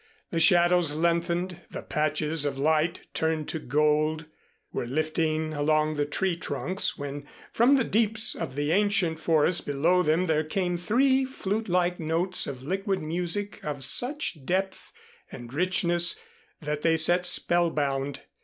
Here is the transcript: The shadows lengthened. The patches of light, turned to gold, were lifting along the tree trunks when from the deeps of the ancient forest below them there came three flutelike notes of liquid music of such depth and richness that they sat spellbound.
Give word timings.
The 0.31 0.39
shadows 0.39 0.95
lengthened. 0.95 1.61
The 1.69 1.83
patches 1.83 2.43
of 2.43 2.57
light, 2.57 3.01
turned 3.13 3.47
to 3.49 3.59
gold, 3.59 4.25
were 4.73 4.87
lifting 4.87 5.53
along 5.53 5.93
the 5.93 6.07
tree 6.07 6.35
trunks 6.35 6.97
when 6.97 7.27
from 7.53 7.75
the 7.75 7.83
deeps 7.83 8.33
of 8.33 8.55
the 8.55 8.71
ancient 8.71 9.19
forest 9.19 9.67
below 9.67 10.01
them 10.01 10.25
there 10.25 10.43
came 10.43 10.75
three 10.75 11.23
flutelike 11.23 11.99
notes 11.99 12.47
of 12.47 12.63
liquid 12.63 12.99
music 13.03 13.63
of 13.63 13.83
such 13.83 14.43
depth 14.43 14.91
and 15.31 15.53
richness 15.53 16.19
that 16.61 16.81
they 16.81 16.97
sat 16.97 17.27
spellbound. 17.27 18.21